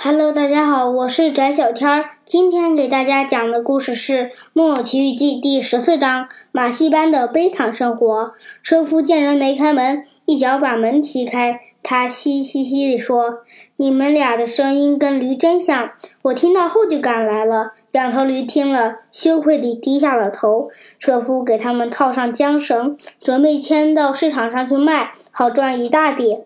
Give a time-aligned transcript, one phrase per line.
[0.00, 2.10] Hello，大家好，我是翟小天儿。
[2.24, 8.24] 今天给大家讲的故事是《木偶奇遇记》第十四章《马戏班的悲惨生活》。
[8.62, 11.58] 车夫见人没开门，一脚把门踢开。
[11.82, 13.38] 他嘻嘻嘻地说
[13.76, 15.90] ：“你们俩的声音跟驴真像，
[16.22, 20.68] 我听到后就赶来了。”两头驴听了，羞愧地低下了头。
[21.00, 26.36] 车夫给他们套上缰绳，准备牵到市场上去卖，好赚一大笔。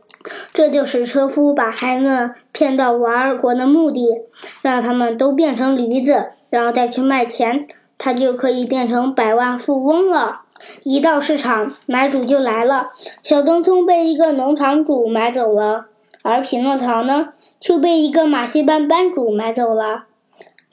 [0.53, 4.23] 这就是车夫把孩子骗到瓦尔国的目的，
[4.62, 7.67] 让他们都变成驴子，然后再去卖钱，
[7.98, 10.43] 他就可以变成百万富翁了。
[10.85, 12.91] 一到市场，买主就来了。
[13.21, 15.87] 小东聪被一个农场主买走了，
[16.23, 20.05] 而匹诺曹呢，却被一个马戏班班主买走了。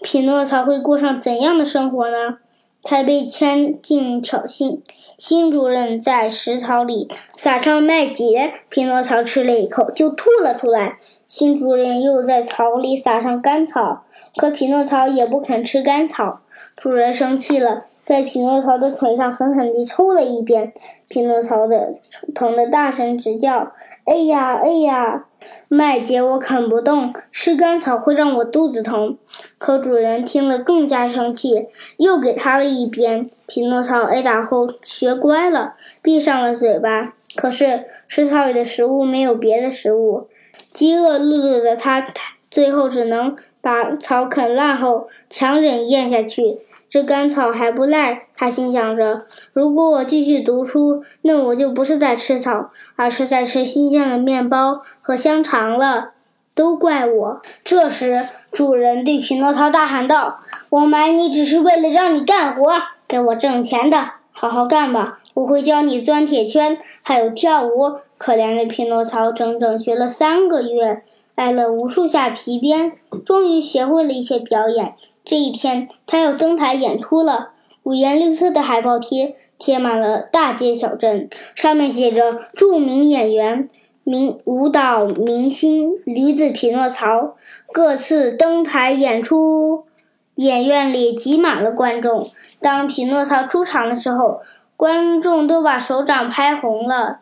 [0.02, 2.38] 匹诺曹会过上怎样的生活呢？
[2.82, 4.80] 他被牵进挑衅。
[5.18, 10.98] 新主人在食槽里撒上麦秸，匹诺曹吃了一口就吐了出来。
[11.28, 14.04] 新主人又在槽里撒上干草，
[14.38, 16.40] 可匹诺曹也不肯吃干草。
[16.76, 20.72] 主人生气了，在匹诺曹的腿上狠狠地抽了一鞭，
[21.10, 21.96] 匹诺曹的
[22.34, 23.74] 疼得大声直叫
[24.06, 25.26] ：“哎呀，哎呀！”
[25.68, 29.18] 麦秸我啃不动，吃干草会让我肚子疼。
[29.58, 33.30] 可主人听了更加生气，又给他了一鞭。
[33.48, 37.14] 匹诺曹挨打后学乖了，闭上了嘴巴。
[37.36, 40.28] 可是吃草里的食物没有别的食物，
[40.74, 42.06] 饥饿辘辘的他，
[42.50, 46.60] 最后只能把草啃烂后强忍咽下去。
[46.90, 49.20] 这干草还不赖，他心想着：
[49.54, 56.12] 如果我继续读书，那我就不是在吃草，而是在吃新鲜的面包和香肠了。
[56.56, 57.42] 都怪我！
[57.64, 62.74] 这时，主人对匹诺曹大喊道：“我买你只是为了让你干活，
[63.08, 65.20] 给我挣钱的，好好干吧！
[65.36, 71.04] 我会教你钻铁圈，还有跳舞。”可怜的匹诺曹整整学了三个月，
[71.36, 72.92] 挨了无数下皮鞭，
[73.26, 74.96] 终于学会了一些表演。
[75.30, 77.52] 这一天，他要登台演出了。
[77.84, 83.68] 五颜六色的海报贴贴满了大街小镇，上面写着“著名演员、
[84.04, 87.36] 名舞蹈明星驴子匹诺曹
[87.72, 89.86] 各次登台演出”。
[90.34, 92.28] 演院里挤满了观众。
[92.60, 94.42] 当匹诺曹出场的时候，
[94.76, 97.20] 观众都把手掌拍红了。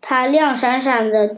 [0.00, 1.34] 他亮闪闪的。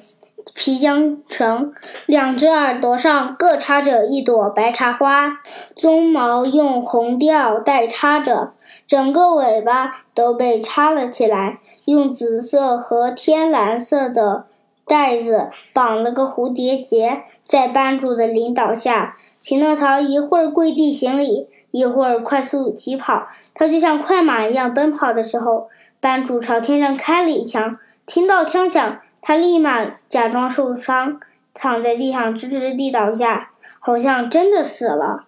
[0.55, 1.73] 皮缰绳，
[2.07, 5.41] 两只耳朵上各插着一朵白茶花，
[5.77, 8.53] 鬃毛用红吊带插着，
[8.87, 14.47] 整个尾巴都被插了起来，用紫色和天蓝色的
[14.87, 17.23] 带子绑了个蝴蝶结。
[17.47, 23.27] 在班主的领导下，匹诺曹一会儿跪地行礼，一会儿快速疾跑。
[23.55, 25.69] 他就像快马一样奔跑的时候，
[26.01, 29.01] 班主朝天上开了一枪，听到枪响。
[29.23, 31.21] 他立马假装受伤，
[31.55, 35.25] 躺在地上直直地倒下，好像真的死了。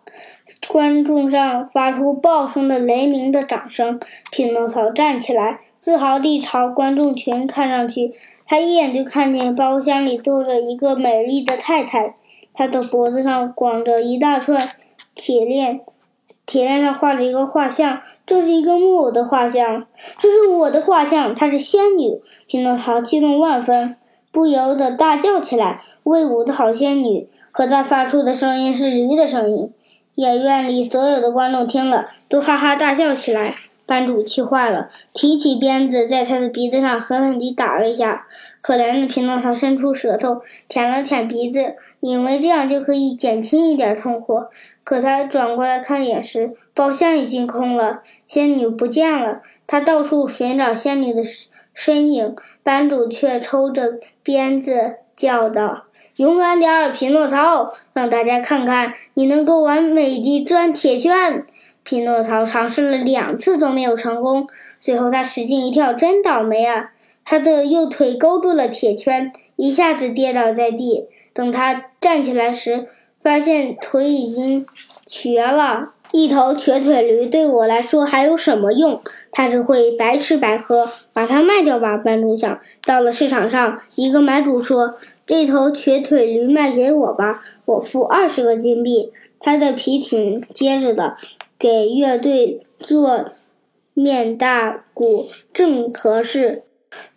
[0.68, 3.98] 观众上发出爆声的雷鸣的掌声。
[4.30, 8.14] 匹诺曹站起来，自豪地朝观众群看上去。
[8.46, 12.14] 他一眼就看见包厢里坐着一个美丽的太太，
[12.52, 14.68] 她的脖子上绑着一大串
[15.14, 15.80] 铁链，
[16.44, 18.00] 铁链上画着一个画像。
[18.32, 22.22] 这是一个木偶的画像，这是我的画像，她是仙女。
[22.48, 23.94] 匹诺曹激动万分，
[24.30, 29.70] 不由得大叫起来：“威武的好仙女！”可他发出的声音是驴的声音。
[30.14, 33.54] 演院里所有的观众听了，都哈哈大笑起来。
[33.84, 38.26] 班主气坏了，提起鞭子，在他的鼻子上狠狠地打了一下。
[38.62, 44.44] 可怜的匹诺曹伸出舌头舔了舔鼻子，以为这样就可以减轻一点痛苦。
[44.82, 49.42] 可他转过来看眼时，包厢已经空了，仙女不见了。
[49.66, 51.22] 他到处寻找仙女的
[51.74, 55.84] 身影，班主却抽着鞭子叫道
[56.16, 61.44] ：“勇敢点儿，匹诺曹，让大家看看你能够完美地钻铁圈。”
[61.84, 64.46] 匹诺曹尝试了两次都没有成功，
[64.80, 66.92] 最后他使劲一跳，真倒霉啊！
[67.24, 71.08] 他的右腿勾住了铁圈，一下子跌倒在地。
[71.32, 72.86] 等他站起来时，
[73.20, 74.64] 发现腿已经
[75.06, 75.94] 瘸了。
[76.12, 79.02] 一头瘸腿驴对我来说还有什么用？
[79.30, 80.88] 它只会白吃白喝。
[81.12, 82.60] 把它卖掉吧，班主想。
[82.84, 89.10] 到了市场上，一个买主说：“这头瘸腿驴卖给我吧，我付二十个金币。
[89.40, 91.16] 它的皮挺结实的，
[91.58, 93.30] 给乐队做
[93.94, 96.62] 面大鼓正合适。”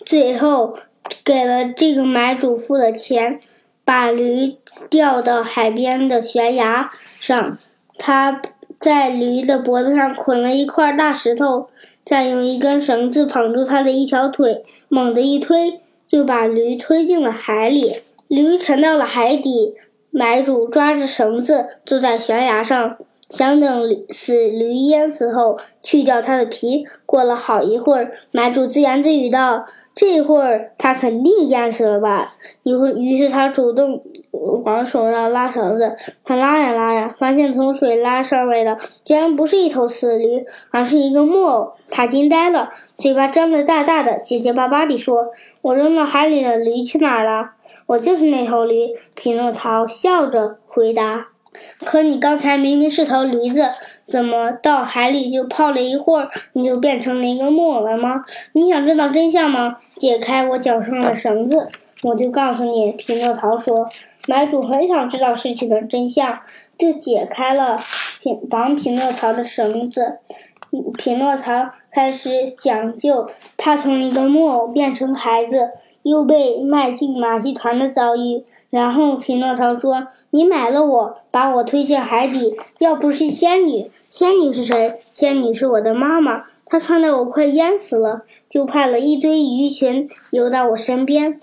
[0.05, 0.79] 最后，
[1.25, 3.41] 给了这个买主付了钱，
[3.83, 4.55] 把驴
[4.89, 6.89] 吊到海边的悬崖
[7.19, 7.57] 上。
[7.97, 8.41] 他
[8.79, 11.69] 在驴的脖子上捆了一块大石头，
[12.05, 17.97] 再用一根绳子绑住它的一条腿，猛地一推，就把驴推进了海里。
[18.27, 19.75] 驴沉到了海底，
[20.11, 22.97] 买主抓着绳子坐在悬崖上，
[23.29, 26.85] 想等死驴淹死后去掉它的皮。
[27.05, 29.65] 过了好一会儿，买主自言自语道。
[29.95, 32.35] 这会儿它肯定淹死了吧？
[32.63, 34.03] 于于是他主动
[34.63, 41.73] 往手上拉绳子，他拉呀拉呀，发现从水拉上来的居然不是一头死驴，而是一个木偶。
[41.89, 47.51] 他惊呆了，嘴巴张得大大的，结结巴巴地说：“我扔到海里的驴去哪儿了？
[47.87, 51.27] 我就是那头驴。”匹诺曹笑着回答。
[51.85, 53.69] 可你刚才明明是头驴子，
[54.05, 58.23] 怎么到海里就泡了一会儿，你就变成了一个木偶了吗？
[58.51, 59.77] 你想知道真相吗？
[59.95, 61.69] 解开我脚上的绳子，
[62.03, 62.91] 我就告诉你。
[62.91, 63.89] 匹诺曹说
[64.27, 66.39] ：“买主很想知道事情的真相，
[66.77, 67.79] 就解开了
[68.49, 70.19] 绑匹诺曹的绳子。
[70.97, 75.71] 匹诺曹开始讲究他从一个木偶变成孩子，
[76.03, 82.57] 又被卖进马戏团的遭遇。”然后匹诺曹说：“你买了我，把我推进海底。
[82.79, 84.99] 要不是仙女，仙女是谁？
[85.13, 86.43] 仙女是我的妈妈。
[86.65, 91.39] 她看到我快淹死了，就派了一堆鱼群游到我身边，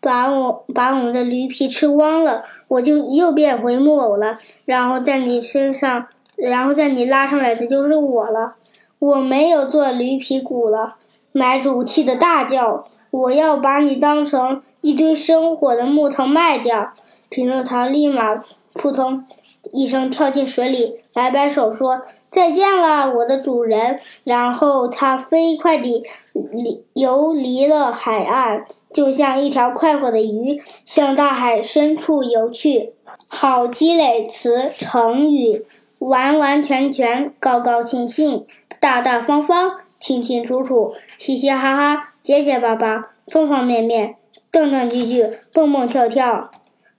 [0.00, 2.44] 把我把我们的驴皮吃光了。
[2.68, 4.38] 我就又变回木偶了。
[4.64, 6.06] 然后在你身上，
[6.36, 8.54] 然后在你拉上来的就是我了。
[8.98, 10.96] 我没有做驴皮鼓了。”
[11.32, 16.92] 买主气的大叫：“我要把你当成……”一堆生火的木头卖掉，
[17.28, 18.36] 匹诺曹立马
[18.74, 19.24] 扑通
[19.72, 32.92] 一声跳进水里，摆摆手说：“再见了，我的主人。”然后他飞快地离游离了海岸，就像一条快活的鱼，向大海深处游去。
[33.26, 35.64] 好积累词成语：
[35.98, 38.46] 完完全全、高高兴兴、
[38.80, 44.14] 大大方方、清清楚楚、嘻嘻哈哈、结结巴巴、方方面面。
[44.50, 46.50] 断断续续，蹦蹦跳跳。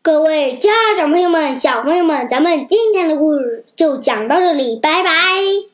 [0.02, 5.69] 各位家长朋友们、小朋友们，咱们今天的故事就讲到这里，拜拜。